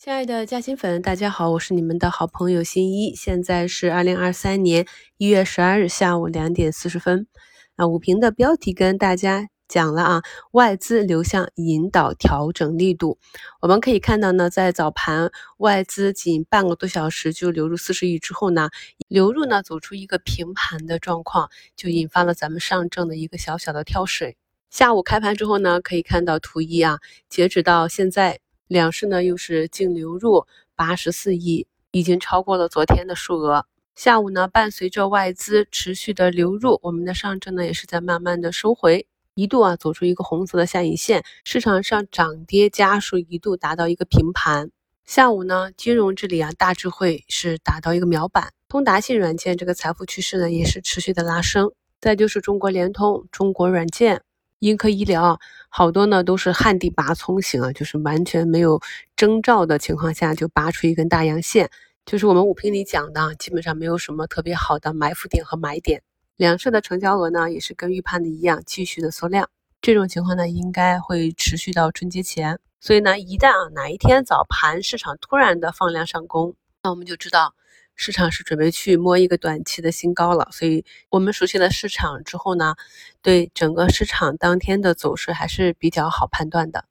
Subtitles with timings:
[0.00, 3.16] 亲爱的嘉兴粉，大家好，我是你们的好朋友新一。
[3.16, 4.86] 现在是二零二三年
[5.16, 7.26] 一月十二日下午两点四十分。
[7.74, 10.22] 啊，午评的标题跟大家讲了啊，
[10.52, 13.18] 外资流向引导调整力度。
[13.60, 18.70] 我们可以看到呢，在早盘外资仅半个多小时就流入四十亿之后呢，
[19.08, 24.36] 流入呢走出一个平盘的状况，就引发了咱们上证的一个小小的跳水。
[24.70, 28.38] 下午开盘之后呢，可以看到图一啊，截止到现在。
[28.68, 30.46] 两市呢又是净流入
[30.76, 33.66] 八十四亿，已经超过了昨天的数额。
[33.96, 44.70] 下午呢，伴随着外资持续的流入，我们的上证呢也是在慢慢的收回，一度啊走出一个红色的下影线，市场上涨跌家数一度达到一个平盘。
[45.04, 51.72] 下午呢，金融这里啊大智慧是达到一个秒板，通达信软件这个财富趋势呢也是持续的拉升。
[52.00, 54.22] 再就是中国联通、中国软件。
[54.60, 58.80] 英科医疗好多呢，都是旱地拔葱型啊，就是完全没有
[59.16, 61.70] 征兆的情况下就拔出一根大阳线，
[62.04, 66.02] 就是我们五评里讲的，基本上没有什么特别好的埋伏点和买点。
[66.36, 69.48] 两市的成交额呢，也是跟预判的一样，继续的缩量。
[69.80, 72.58] 这种情况呢，应该会持续到春节前。
[72.80, 77.54] 所以呢，一旦啊哪一天早盘市场突然的放量上攻，那我们就知道。
[77.98, 82.76] 市场是准备去摸一个短期的新高了，所以我们熟悉了市场之后呢，
[83.22, 86.84] 对整个市场当天的走势还是比较好判断的。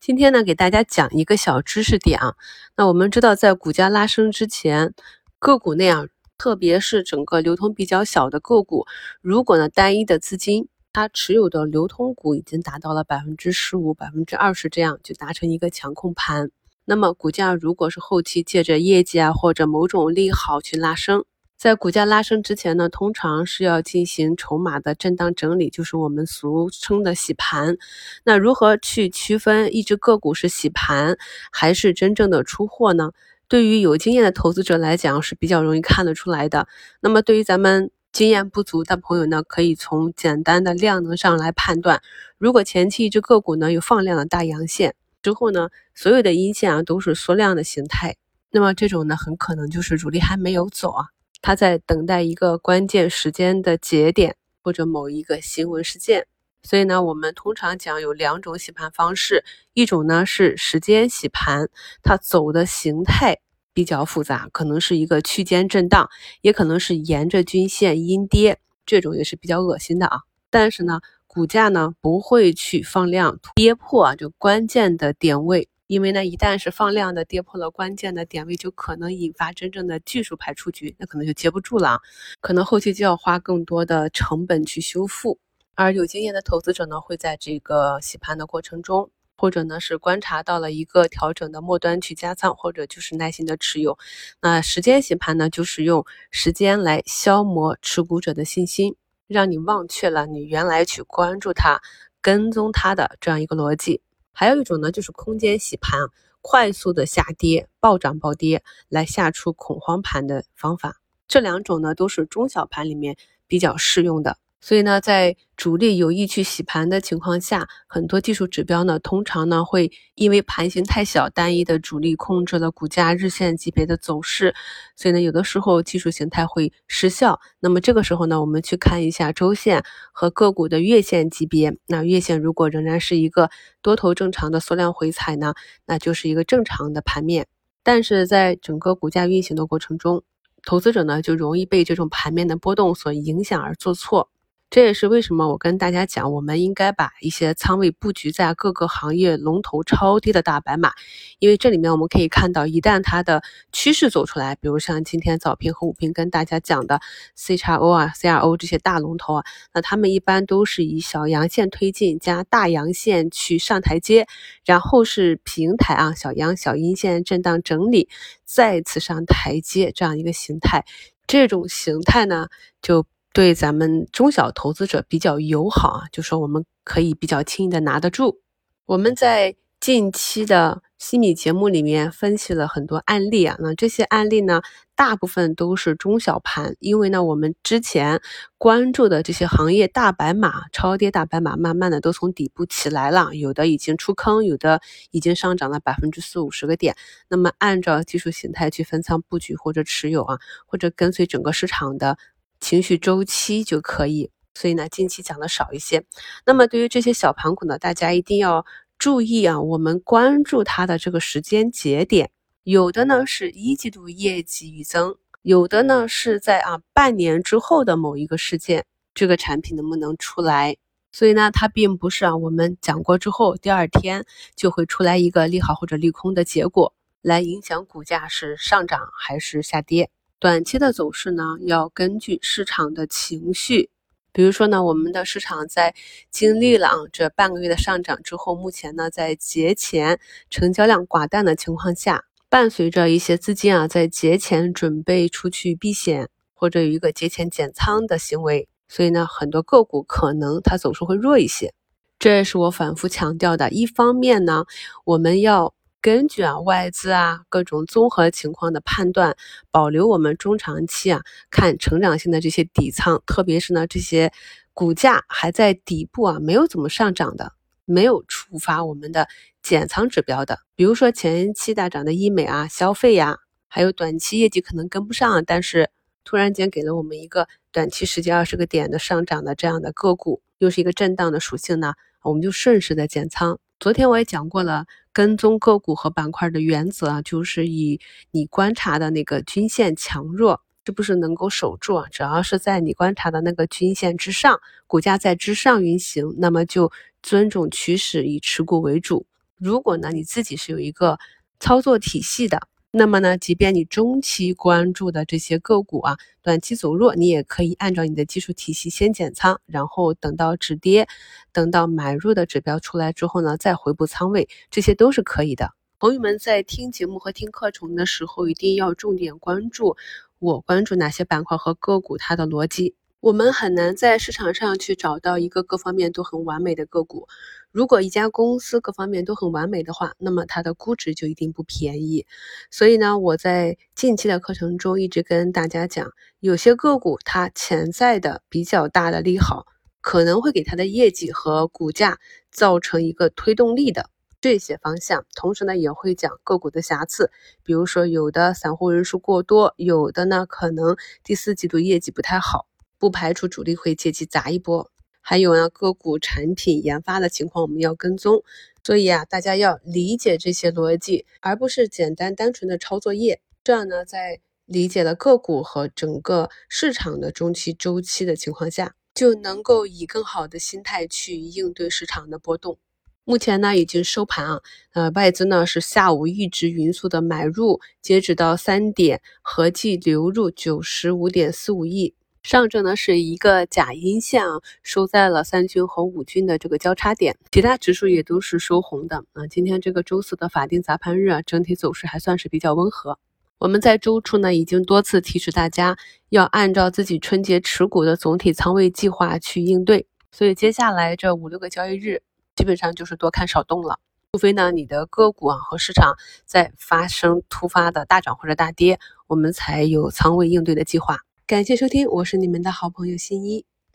[0.00, 2.34] 今天呢，给大家讲一个小知识点啊。
[2.76, 4.94] 那我们知道，在股价拉升之前，
[5.38, 8.84] 个股那样，特别是整个流通比较小的个股，
[9.20, 16.50] 如果呢单一的资金它持有的流通股已经达到了百分之十五、百分之二十这样，就达成一个强控盘。
[16.90, 21.22] 那么股价如果是后期借着业绩啊或者某种利好去拉升，
[21.54, 27.76] 在股价拉升之前呢，通常是要进行筹码的震荡整理，就是我们俗称的洗盘。
[28.24, 31.18] 那如何去区分一只个股是洗盘
[31.52, 33.10] 还是真正的出货呢？
[33.48, 36.68] 对于有经验的投资者来讲是比较容易看得出来的。
[37.00, 42.00] 那么对于咱们经验不足的朋友呢，可以从简单的量能上来判断。
[42.38, 44.94] 如果前期一只个股呢有放量的大阳线。
[45.28, 48.16] 之后呢，所有的阴线啊都是缩量的形态，
[48.50, 51.08] 那么这种呢很可能就是主力还没有走啊，
[51.42, 56.26] 他在等待一个关键时间的节点或者某一个新闻事件。
[56.62, 59.44] 所以呢，我们通常讲有两种洗盘方式，
[59.74, 61.68] 一种呢是时间洗盘，
[62.02, 63.36] 它走的形态
[63.74, 66.08] 比较复杂，可能是一个区间震荡，
[66.40, 70.20] 也可能是沿着均线阴跌，这种也是比较恶心的啊。
[70.48, 71.00] 但是呢。
[71.28, 82.00] 股价呢不会去放量跌破啊，就关键的点位，因为呢一旦是放量的跌破了关键的点位，就可能引发真正的技术排出局，那可能就接不住了，
[82.40, 85.38] 可能后期就要花更多的成本去修复。
[85.74, 93.96] 而有经验的投资者呢，会在这个洗盘的过程中，或者呢是观察到了一个调整的末端去加仓，或者就是耐心的持有。
[94.40, 98.96] 那时间洗盘呢，就是用时间来消磨持股者的信心。
[99.28, 101.80] 让你忘却了你原来去关注它、
[102.20, 104.02] 跟踪它的这样一个逻辑。
[104.32, 106.00] 还有一种呢，就是空间洗盘，
[106.40, 110.96] 快速的下跌、暴涨暴跌来下出恐慌盘的方法。
[111.28, 114.38] 这两种呢，都是中小盘里面比较适用的。
[114.60, 124.54] 所以呢，在主力有意去洗盘的情况下，很多技术指标呢，通常呢会因为盘形太小，单一的主力控制了股价日线级别的走势，
[124.96, 127.40] 所以呢，有的时候技术形态会失效。
[127.60, 131.76] 那么这个时候呢，我们去看一下周线和个股的月线级别。
[131.86, 135.54] 那月线如果仍然是一个多头正常的缩量回踩呢，
[135.86, 137.46] 那就是一个正常的盘面。
[137.84, 140.24] 但是在整个股价运行的过程中，
[140.64, 144.28] 投资者呢就容易被这种盘面的波动所影响而做错。
[144.70, 150.92] 这也是为什么我跟大家讲，我们应该把一些仓位布局在各个行业龙头超低的大白马，
[151.38, 153.42] 因为这里面我们可以看到，一旦它的
[153.72, 157.00] 趋势走出来，比如像今天早评和午评跟大家讲的
[157.34, 164.26] C x O 啊、CRO 这些大龙头啊，那他们一般都是以小阳线推进加大阳线去上台阶，
[164.66, 168.10] 然后是平台啊小阳小阴线震荡整理，
[168.44, 170.84] 再次上台阶这样一个形态。
[171.26, 172.48] 这种形态呢，
[172.82, 173.06] 就。
[173.38, 178.40] 对咱们中小投资者比较友好啊，就说我们可以比较轻易的拿得住。
[178.84, 184.62] 我们在近期的西米节目里面分析了很多案例啊，那这些案例呢，
[184.96, 188.20] 大部分都是中小盘，因为呢，我们之前
[188.56, 194.80] 关注的这些行业大白马、超跌大白马，慢慢的都从底部起来了，有的已经出坑，有的
[195.12, 196.96] 已经上涨了百分之四五十个点。
[197.28, 202.18] 那么按照技术形态去分仓布局或者持有啊，或者跟随整个市场的。
[202.60, 206.04] 情绪周期就可以，所以呢，近期讲的少一些。
[206.44, 208.64] 那么对于这些小盘股呢，大家一定要
[208.98, 212.30] 注意啊，我们关注它的这个时间节点，
[212.64, 218.84] 有的呢是一季度业绩预增，有的呢是在啊半年之后的某一个事件，
[219.14, 220.76] 这个产品能不能出来？
[221.12, 224.26] 所以呢，它并不是啊我们讲过之后第二天
[224.56, 230.10] 就会出来一个利好或者利空的结果，来影响股价是上涨还是下跌。
[230.40, 233.90] 短期的走势呢，要根据市场的情绪。
[234.30, 235.96] 比如说呢，我们的市场在
[236.30, 251.74] 经历了啊这半个月的上涨之后，目前呢在节前成交量寡淡的情况下，伴随着一些资金啊在节前准备出去避险或者有一个节前减仓的行为，所以呢很多个股可能它走势会弱一些。
[252.20, 253.70] 这也是我反复强调的。
[253.70, 254.66] 一方面呢，
[255.04, 255.74] 我们要。
[256.00, 259.36] 根据啊外资啊各种综合情况的判断，
[259.70, 264.32] 保留我们中长期啊看成长性的这些底仓，特别是呢这些
[264.72, 267.52] 股价还在底部啊没有怎么上涨的，
[267.84, 269.28] 没有触发我们的
[269.60, 275.90] 减仓指标的，比如说前期大涨的医美啊、消费呀，还有短期业绩可能跟不上，但是
[276.22, 283.58] 突然间给了我们一个短期十几二十个点的上涨的这样的个股，又是一个震荡的属性呢，我们就顺势的减仓。
[283.80, 284.86] 昨天我也讲过了，
[285.18, 287.98] 跟踪个股和板块的原则啊，就是以
[288.30, 292.06] 你观察的那个均线强弱是不是能够守住啊？
[292.12, 299.26] 只要是在你观察的那个均线之上，股价在之上运行，那么就尊重趋势，以持股为主。
[299.56, 301.18] 如果呢，你自己是有一个
[301.58, 302.68] 操作体系的。
[302.98, 311.06] 那么呢，即便你中期关注的这些个股啊，短期走弱，你也可以按照你的技术体系先减仓，然后等到止跌，
[311.52, 315.70] 等到买入的指标出来之后呢，再回补仓位，这些都是可以的。
[316.00, 319.96] 朋友们在听节目和听课程的时候，一定要重点关注
[320.40, 322.96] 我关注哪些板块和个股它的逻辑。
[323.20, 327.26] 我们很难在市场上去找到一个各方面都很完美的个股。
[327.72, 332.26] 如果一家公司各方面都很完美的话，那么它的估值就一定不便宜。
[332.70, 339.66] 所以呢，我在近期的课程中一直跟大家讲，有些个股它潜在的比较大的利好，
[340.00, 342.20] 可能会给它的业绩和股价
[342.52, 345.26] 造成一个推动力的这些方向。
[345.34, 347.32] 同时呢，也会讲个股的瑕疵，
[347.64, 352.66] 比如说有的散户人数过多，有的呢可能第四季度业绩不太好。
[352.98, 354.90] 不排除主力会借机砸一波，
[355.20, 358.42] 还有呢，个股产品研发的情况我们要跟踪，
[358.82, 363.40] 所以啊，大家要理解这些逻辑，而不是简单单纯的抄作业。
[363.62, 372.78] 这样呢，在理解了个股和整个市场的中期周期的情况下，就能够以更好的心态去应对市场的波动。
[373.24, 374.60] 目前呢，已经收盘啊，
[374.94, 382.14] 呃，外资呢是下午一直匀速的买入，截止到三点，合计流入九十五点四五亿。
[382.42, 389.46] 上证呢是一个假阴线啊，收在了三均和五均的这个交叉点，其他指数也都是收红的啊。
[389.48, 393.18] 今天这个周四的法定砸盘日啊，整体走势还算是比较温和。
[393.58, 402.22] 我们在周初呢已经多次提示大家要按照自己春节持股的总体仓位计划去应对，所以接下来这五六个交易日
[402.54, 403.98] 基本上就是多看少动了，
[404.32, 406.14] 除非呢你的个股啊和市场
[406.46, 411.18] 在发生突发的大涨或者大跌，我们才有仓位应对的计划。
[411.48, 413.64] 感谢收听，我是你们的好朋友新一。